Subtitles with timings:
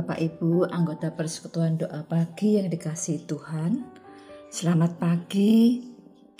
[0.00, 3.84] Bapak Ibu anggota persekutuan doa pagi yang dikasih Tuhan
[4.48, 5.76] Selamat pagi.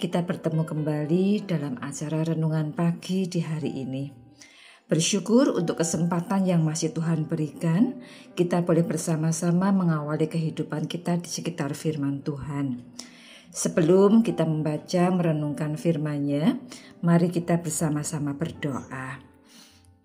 [0.00, 4.08] Kita bertemu kembali dalam acara renungan pagi di hari ini.
[4.88, 8.00] Bersyukur untuk kesempatan yang masih Tuhan berikan
[8.32, 12.80] Kita boleh bersama-sama mengawali kehidupan kita di sekitar firman Tuhan.
[13.52, 16.56] Sebelum kita membaca merenungkan firman-Nya,
[17.04, 19.20] mari kita bersama-sama berdoa.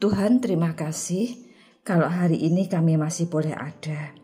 [0.03, 1.44] Tuhan, terima kasih
[1.85, 4.17] kalau hari ini kami masih boleh ada.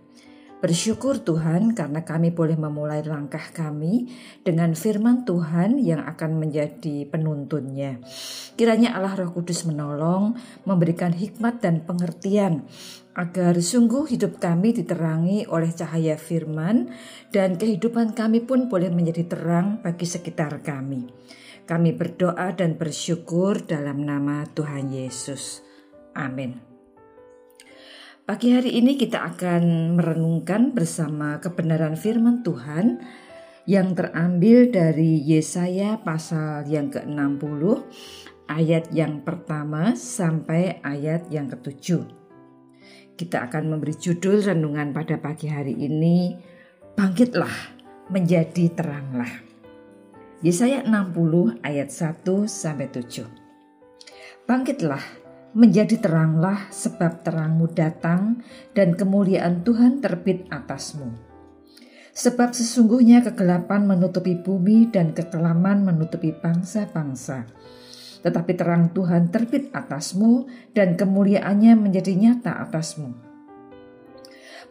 [0.62, 4.14] Bersyukur Tuhan karena kami boleh memulai langkah kami
[4.46, 7.98] dengan firman Tuhan yang akan menjadi penuntunnya.
[8.54, 10.38] Kiranya Allah Roh Kudus menolong,
[10.70, 12.66] memberikan hikmat dan pengertian
[13.18, 16.94] agar sungguh hidup kami diterangi oleh cahaya firman
[17.34, 21.10] dan kehidupan kami pun boleh menjadi terang bagi sekitar kami.
[21.66, 25.66] Kami berdoa dan bersyukur dalam nama Tuhan Yesus.
[26.14, 26.71] Amin.
[28.32, 33.04] Pagi hari ini kita akan merenungkan bersama kebenaran firman Tuhan
[33.68, 37.60] yang terambil dari Yesaya pasal yang ke-60
[38.48, 42.08] ayat yang pertama sampai ayat yang ketujuh.
[43.20, 46.32] Kita akan memberi judul renungan pada pagi hari ini
[46.96, 47.76] Bangkitlah
[48.16, 49.44] menjadi teranglah.
[50.40, 53.28] Yesaya 60 ayat 1 sampai 7.
[54.48, 55.21] Bangkitlah
[55.52, 58.40] menjadi teranglah sebab terangmu datang
[58.72, 61.12] dan kemuliaan Tuhan terbit atasmu.
[62.12, 67.48] Sebab sesungguhnya kegelapan menutupi bumi dan kekelaman menutupi bangsa-bangsa.
[68.22, 73.16] Tetapi terang Tuhan terbit atasmu dan kemuliaannya menjadi nyata atasmu.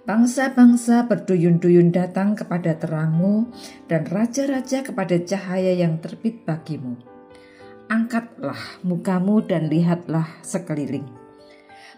[0.04, 3.52] Bangsa-bangsa berduyun-duyun datang kepada terangmu
[3.84, 7.09] dan raja-raja kepada cahaya yang terbit bagimu
[7.90, 11.10] angkatlah mukamu dan lihatlah sekeliling.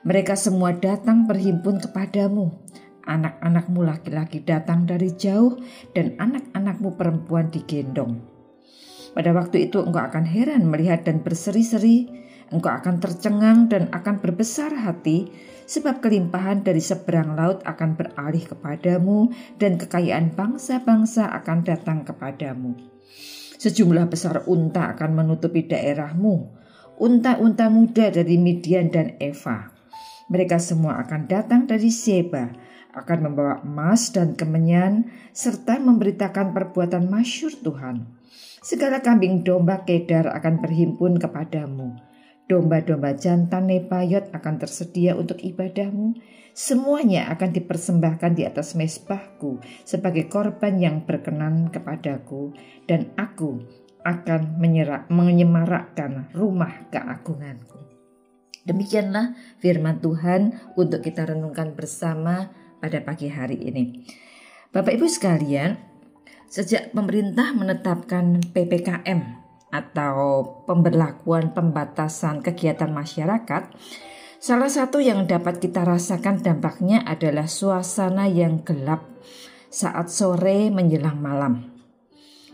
[0.09, 2.49] Mereka semua datang berhimpun kepadamu.
[3.05, 5.61] Anak-anakmu laki-laki datang dari jauh
[5.93, 8.25] dan anak-anakmu perempuan digendong.
[9.13, 12.09] Pada waktu itu engkau akan heran melihat dan berseri-seri,
[12.49, 15.29] engkau akan tercengang dan akan berbesar hati,
[15.69, 19.29] sebab kelimpahan dari seberang laut akan beralih kepadamu
[19.61, 22.92] dan kekayaan bangsa-bangsa akan datang kepadamu.
[23.63, 26.51] Sejumlah besar unta akan menutupi daerahmu.
[26.99, 29.71] Unta-unta muda dari Midian dan Eva.
[30.27, 32.51] Mereka semua akan datang dari Seba,
[32.91, 38.03] akan membawa emas dan kemenyan, serta memberitakan perbuatan masyur Tuhan.
[38.67, 42.12] Segala kambing domba kedar akan berhimpun kepadamu
[42.53, 46.21] Domba-domba jantan Nepayot akan tersedia untuk ibadahmu.
[46.53, 52.53] Semuanya akan dipersembahkan di atas mesbahku sebagai korban yang berkenan kepadaku.
[52.85, 53.57] Dan aku
[54.05, 57.89] akan menyerak, menyemarakkan rumah keagunganku.
[58.69, 59.33] Demikianlah
[59.65, 62.53] firman Tuhan untuk kita renungkan bersama
[62.85, 64.05] pada pagi hari ini.
[64.77, 65.81] Bapak Ibu sekalian,
[66.53, 69.42] sejak pemerintah menetapkan PPKM
[69.73, 73.73] atau pemberlakuan pembatasan kegiatan masyarakat,
[74.37, 79.09] salah satu yang dapat kita rasakan dampaknya adalah suasana yang gelap
[79.73, 81.73] saat sore menjelang malam.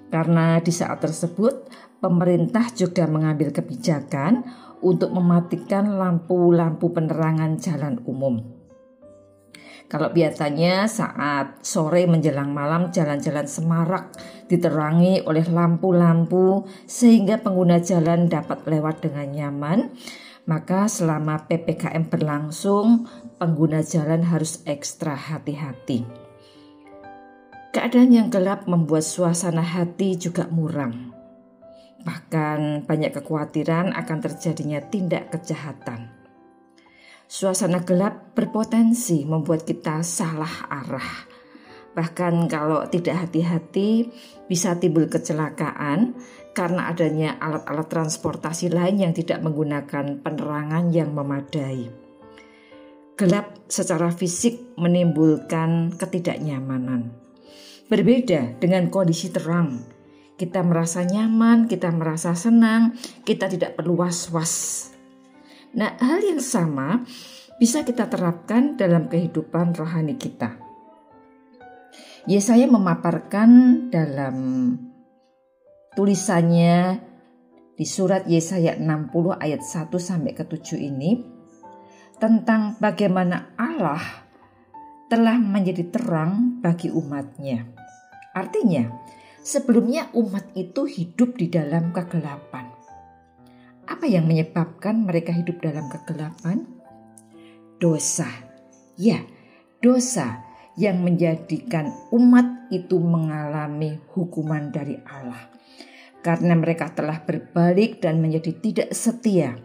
[0.08, 1.68] Karena di saat tersebut
[1.98, 4.46] pemerintah juga mengambil kebijakan
[4.78, 8.57] untuk mematikan lampu-lampu penerangan jalan umum.
[9.86, 14.10] Kalau biasanya saat sore menjelang malam jalan-jalan semarak
[14.50, 19.78] diterangi oleh lampu-lampu sehingga pengguna jalan dapat lewat dengan nyaman,
[20.48, 23.06] maka selama PPKM berlangsung
[23.38, 26.08] pengguna jalan harus ekstra hati-hati.
[27.68, 31.12] Keadaan yang gelap membuat suasana hati juga muram.
[32.00, 36.07] Bahkan banyak kekhawatiran akan terjadinya tindak kejahatan.
[37.28, 41.28] Suasana gelap berpotensi membuat kita salah arah.
[41.92, 44.08] Bahkan kalau tidak hati-hati
[44.48, 46.16] bisa timbul kecelakaan
[46.56, 51.92] karena adanya alat-alat transportasi lain yang tidak menggunakan penerangan yang memadai.
[53.20, 57.12] Gelap secara fisik menimbulkan ketidaknyamanan.
[57.92, 59.84] Berbeda dengan kondisi terang,
[60.40, 62.96] kita merasa nyaman, kita merasa senang,
[63.28, 64.96] kita tidak perlu was-was
[65.76, 67.04] Nah, hal yang sama
[67.60, 70.56] bisa kita terapkan dalam kehidupan rohani kita.
[72.28, 73.50] Yesaya memaparkan
[73.88, 74.36] dalam
[75.96, 77.02] tulisannya
[77.74, 81.18] di surat Yesaya 60 ayat 1 sampai ke 7 ini
[82.18, 84.02] tentang bagaimana Allah
[85.08, 87.64] telah menjadi terang bagi umatnya.
[88.36, 88.86] Artinya,
[89.40, 92.77] sebelumnya umat itu hidup di dalam kegelapan.
[93.88, 96.68] Apa yang menyebabkan mereka hidup dalam kegelapan?
[97.80, 98.28] Dosa.
[99.00, 99.24] Ya,
[99.80, 100.44] dosa
[100.76, 105.40] yang menjadikan umat itu mengalami hukuman dari Allah.
[106.20, 109.56] Karena mereka telah berbalik dan menjadi tidak setia,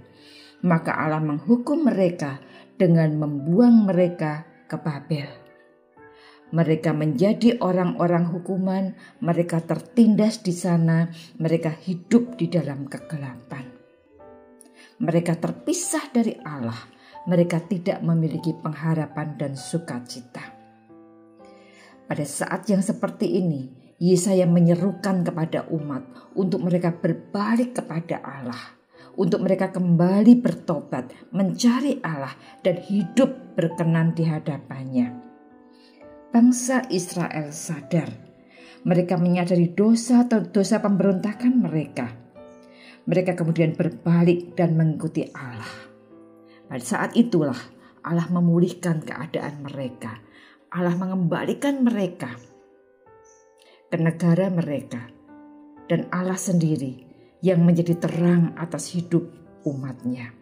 [0.64, 2.40] maka Allah menghukum mereka
[2.80, 5.28] dengan membuang mereka ke Babel.
[6.54, 11.12] Mereka menjadi orang-orang hukuman, mereka tertindas di sana,
[11.42, 13.73] mereka hidup di dalam kegelapan.
[15.02, 16.78] Mereka terpisah dari Allah,
[17.26, 20.54] mereka tidak memiliki pengharapan dan sukacita.
[22.04, 26.04] Pada saat yang seperti ini, Yesaya menyerukan kepada umat
[26.36, 28.76] untuk mereka berbalik kepada Allah,
[29.16, 35.08] untuk mereka kembali bertobat, mencari Allah, dan hidup berkenan di hadapannya.
[36.34, 38.10] Bangsa Israel sadar,
[38.84, 42.23] mereka menyadari dosa atau dosa pemberontakan mereka.
[43.04, 45.92] Mereka kemudian berbalik dan mengikuti Allah.
[46.68, 47.58] Pada saat itulah
[48.04, 50.24] Allah memulihkan keadaan mereka
[50.74, 52.34] Allah mengembalikan mereka
[53.94, 55.06] ke negara mereka
[55.86, 57.06] dan Allah sendiri
[57.46, 59.22] yang menjadi terang atas hidup
[59.70, 60.34] umatnya.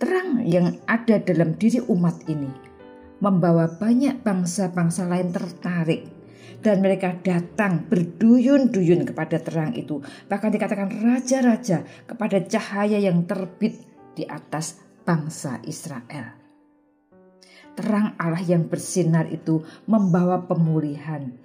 [0.00, 2.48] Terang yang ada dalam diri umat ini
[3.20, 6.08] membawa banyak bangsa-bangsa lain tertarik
[6.66, 10.02] dan mereka datang berduyun-duyun kepada terang itu.
[10.02, 13.78] Bahkan dikatakan raja-raja kepada cahaya yang terbit
[14.18, 16.34] di atas bangsa Israel.
[17.78, 21.38] Terang Allah yang bersinar itu membawa pemulihan.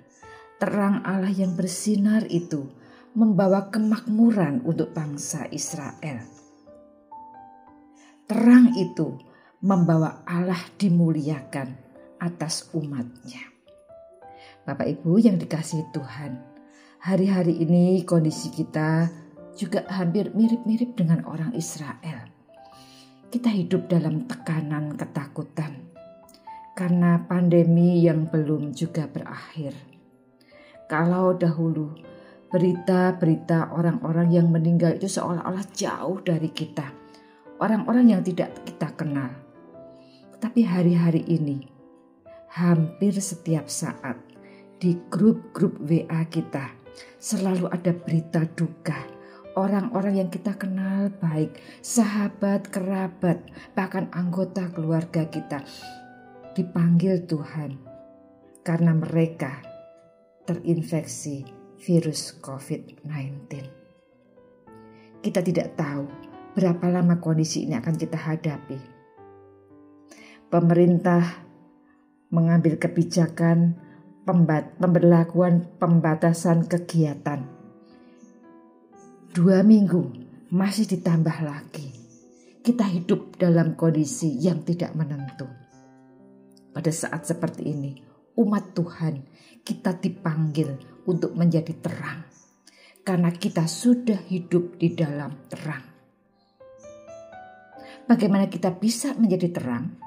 [0.57, 2.65] Terang Allah yang bersinar itu
[3.13, 6.25] membawa kemakmuran untuk bangsa Israel.
[8.25, 9.21] Terang itu
[9.61, 11.77] membawa Allah dimuliakan
[12.17, 13.50] atas umatnya.
[14.71, 16.39] Bapak Ibu yang dikasihi Tuhan,
[17.03, 19.11] hari-hari ini kondisi kita
[19.51, 22.31] juga hampir mirip-mirip dengan orang Israel.
[23.27, 25.91] Kita hidup dalam tekanan ketakutan,
[26.71, 29.75] karena pandemi yang belum juga berakhir.
[30.87, 31.91] Kalau dahulu
[32.47, 36.87] berita-berita orang-orang yang meninggal itu seolah-olah jauh dari kita,
[37.59, 39.35] orang-orang yang tidak kita kenal.
[40.39, 41.59] Tapi hari-hari ini,
[42.55, 44.30] hampir setiap saat
[44.81, 46.73] di grup-grup WA kita
[47.21, 48.97] selalu ada berita duka
[49.53, 51.53] orang-orang yang kita kenal baik,
[51.85, 53.45] sahabat, kerabat,
[53.77, 55.61] bahkan anggota keluarga kita
[56.57, 57.77] dipanggil Tuhan
[58.65, 59.61] karena mereka
[60.49, 61.45] terinfeksi
[61.77, 63.05] virus COVID-19.
[65.21, 66.09] Kita tidak tahu
[66.57, 68.79] berapa lama kondisi ini akan kita hadapi.
[70.49, 71.21] Pemerintah
[72.33, 73.90] mengambil kebijakan
[74.25, 77.45] pemberlakuan pembatasan kegiatan.
[79.31, 80.03] Dua minggu
[80.51, 81.87] masih ditambah lagi.
[82.61, 85.49] Kita hidup dalam kondisi yang tidak menentu
[86.71, 87.99] pada saat seperti ini,
[88.39, 89.27] umat Tuhan,
[89.59, 92.23] kita dipanggil untuk menjadi terang,
[93.03, 95.83] karena kita sudah hidup di dalam terang.
[98.07, 99.99] Bagaimana kita bisa menjadi terang?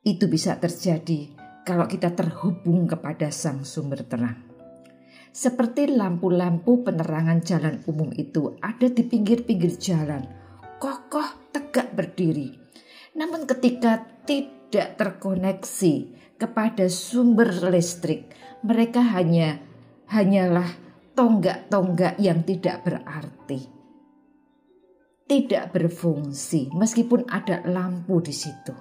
[0.00, 4.46] Itu bisa terjadi kalau kita terhubung kepada Sang Sumber Terang.
[5.34, 10.22] Seperti lampu-lampu penerangan jalan umum itu ada di pinggir-pinggir jalan,
[10.78, 12.66] kokoh tegak berdiri
[13.16, 15.94] namun ketika tidak terkoneksi
[16.36, 18.28] kepada sumber listrik,
[18.60, 19.56] mereka hanya
[20.12, 20.68] hanyalah
[21.16, 23.72] tonggak-tonggak yang tidak berarti.
[25.26, 28.76] Tidak berfungsi meskipun ada lampu di situ.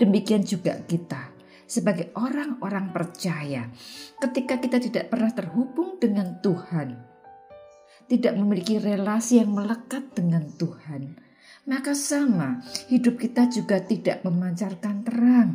[0.00, 1.33] Demikian juga kita
[1.64, 3.68] sebagai orang-orang percaya
[4.20, 6.96] ketika kita tidak pernah terhubung dengan Tuhan,
[8.08, 11.16] tidak memiliki relasi yang melekat dengan Tuhan,
[11.64, 12.60] maka sama
[12.92, 15.50] hidup kita juga tidak memancarkan terang.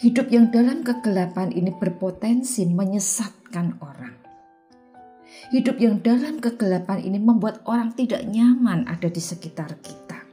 [0.00, 4.16] Hidup yang dalam kegelapan ini berpotensi menyesatkan orang.
[5.52, 10.24] Hidup yang dalam kegelapan ini membuat orang tidak nyaman ada di sekitar kita.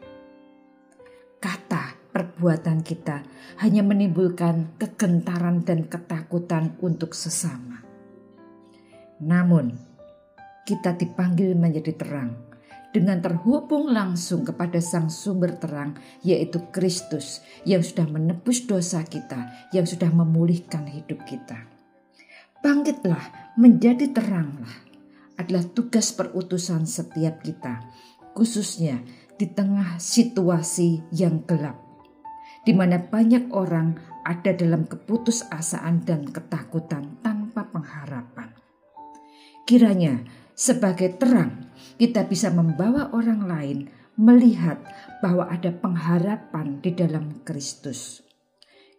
[1.38, 1.87] Kata
[2.18, 3.22] perbuatan kita
[3.62, 7.86] hanya menimbulkan kegentaran dan ketakutan untuk sesama.
[9.22, 9.78] Namun,
[10.66, 12.34] kita dipanggil menjadi terang
[12.90, 15.94] dengan terhubung langsung kepada Sang Sumber Terang,
[16.26, 21.70] yaitu Kristus, yang sudah menebus dosa kita, yang sudah memulihkan hidup kita.
[22.66, 24.74] Bangkitlah, menjadi teranglah,
[25.38, 27.86] adalah tugas perutusan setiap kita,
[28.34, 29.06] khususnya
[29.38, 31.87] di tengah situasi yang gelap,
[32.68, 33.96] di mana banyak orang
[34.28, 38.52] ada dalam keputusasaan dan ketakutan tanpa pengharapan.
[39.64, 40.20] Kiranya
[40.52, 43.78] sebagai terang kita bisa membawa orang lain
[44.20, 44.84] melihat
[45.24, 48.20] bahwa ada pengharapan di dalam Kristus.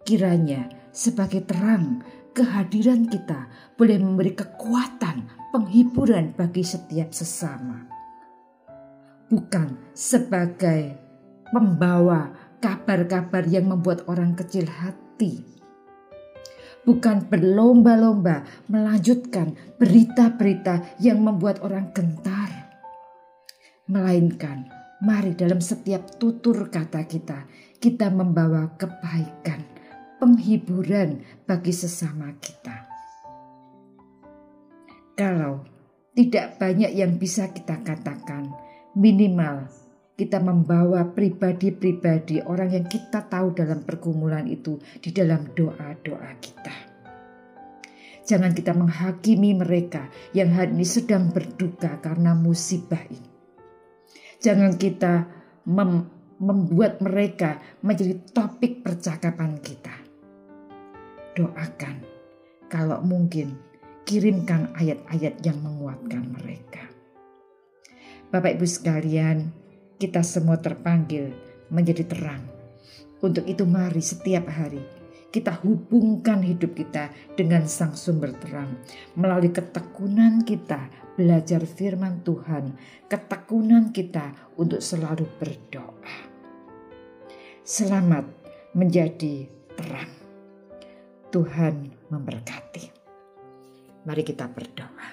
[0.01, 2.01] Kiranya sebagai terang
[2.33, 7.85] kehadiran kita boleh memberi kekuatan, penghiburan bagi setiap sesama.
[9.29, 10.97] Bukan sebagai
[11.53, 15.43] pembawa kabar-kabar yang membuat orang kecil hati.
[16.87, 22.49] Bukan berlomba-lomba melanjutkan berita-berita yang membuat orang gentar.
[23.88, 24.69] Melainkan
[25.05, 27.45] mari dalam setiap tutur kata kita,
[27.79, 29.62] kita membawa kebaikan,
[30.19, 32.88] penghiburan bagi sesama kita.
[35.19, 35.67] Kalau
[36.15, 38.50] tidak banyak yang bisa kita katakan,
[38.95, 39.67] minimal
[40.19, 46.75] kita membawa pribadi-pribadi orang yang kita tahu dalam pergumulan itu di dalam doa-doa kita.
[48.27, 53.31] Jangan kita menghakimi mereka yang hari ini sedang berduka karena musibah ini.
[54.43, 55.31] Jangan kita
[55.71, 59.91] mem membuat mereka menjadi topik percakapan kita
[61.35, 62.03] doakan.
[62.71, 63.59] Kalau mungkin,
[64.07, 66.87] kirimkan ayat-ayat yang menguatkan mereka.
[68.31, 69.51] Bapak Ibu sekalian,
[69.99, 71.35] kita semua terpanggil
[71.69, 72.47] menjadi terang.
[73.19, 78.81] Untuk itu mari setiap hari kita hubungkan hidup kita dengan sang sumber terang.
[79.12, 80.88] Melalui ketekunan kita
[81.21, 82.73] belajar firman Tuhan,
[83.12, 86.17] ketekunan kita untuk selalu berdoa.
[87.61, 88.25] Selamat
[88.73, 89.45] menjadi
[89.76, 90.12] terang.
[91.28, 92.97] Tuhan memberkati.
[94.09, 95.09] Mari kita berdoa.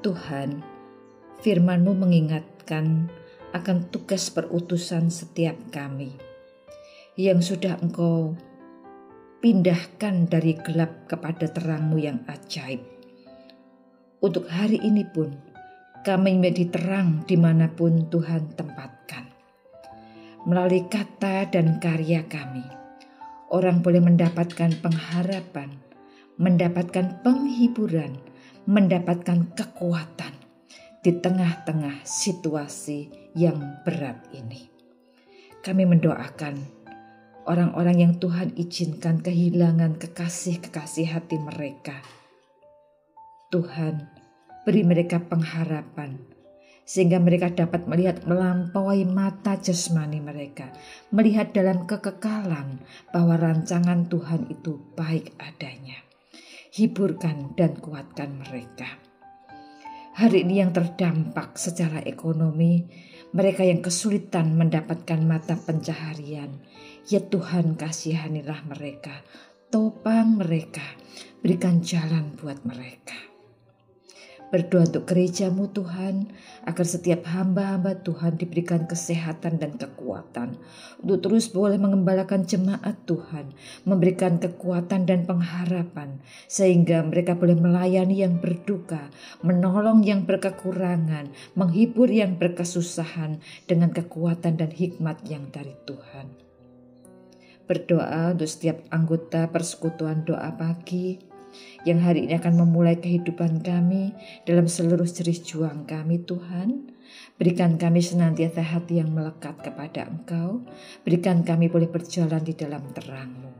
[0.00, 0.64] Tuhan,
[1.44, 3.12] firman-Mu mengingatkan
[3.52, 6.16] akan tugas perutusan setiap kami
[7.20, 8.32] yang sudah Engkau
[9.44, 12.80] pindahkan dari gelap kepada terangmu yang ajaib.
[14.24, 15.36] Untuk hari ini pun,
[16.00, 19.28] kami menjadi terang di mana pun Tuhan tempatkan.
[20.48, 22.64] Melalui kata dan karya kami,
[23.52, 25.76] orang boleh mendapatkan pengharapan,
[26.40, 28.16] mendapatkan penghiburan,
[28.64, 30.43] mendapatkan kekuatan
[31.04, 34.72] di tengah-tengah situasi yang berat ini.
[35.60, 36.64] Kami mendoakan
[37.44, 42.00] orang-orang yang Tuhan izinkan kehilangan kekasih-kekasih hati mereka.
[43.52, 44.08] Tuhan,
[44.64, 46.16] beri mereka pengharapan
[46.84, 50.68] sehingga mereka dapat melihat melampaui mata jasmani mereka,
[51.12, 56.00] melihat dalam kekekalan bahwa rancangan Tuhan itu baik adanya.
[56.72, 59.13] Hiburkan dan kuatkan mereka.
[60.14, 62.86] Hari ini yang terdampak secara ekonomi,
[63.34, 66.54] mereka yang kesulitan mendapatkan mata pencaharian,
[67.10, 69.26] ya Tuhan kasihanilah mereka,
[69.74, 70.86] topang mereka,
[71.42, 73.33] berikan jalan buat mereka.
[74.54, 76.30] Berdoa untuk gerejamu Tuhan,
[76.62, 80.54] agar setiap hamba-hamba Tuhan diberikan kesehatan dan kekuatan
[81.02, 83.50] untuk terus boleh mengembalakan jemaat Tuhan,
[83.82, 89.10] memberikan kekuatan dan pengharapan, sehingga mereka boleh melayani yang berduka,
[89.42, 96.30] menolong yang berkekurangan, menghibur yang berkesusahan dengan kekuatan dan hikmat yang dari Tuhan.
[97.66, 101.33] Berdoa untuk setiap anggota persekutuan doa pagi,
[101.84, 104.16] yang hari ini akan memulai kehidupan kami
[104.48, 106.94] dalam seluruh jerih juang kami Tuhan.
[107.34, 110.62] Berikan kami senantiasa hati yang melekat kepada Engkau.
[111.02, 113.52] Berikan kami boleh berjalan di dalam terangmu.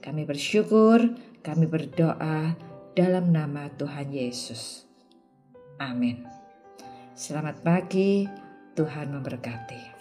[0.00, 1.04] Kami bersyukur,
[1.44, 2.56] kami berdoa
[2.96, 4.88] dalam nama Tuhan Yesus.
[5.78, 6.26] Amin.
[7.14, 8.26] Selamat pagi,
[8.74, 9.97] Tuhan memberkati.